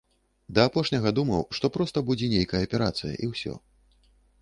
Да 0.59 0.63
апошняга 0.69 1.11
думаў, 1.19 1.45
што 1.59 1.71
проста 1.77 2.05
будзе 2.09 2.33
нейкая 2.35 2.65
аперацыя, 2.69 3.15
і 3.25 3.35
ўсё. 3.37 3.53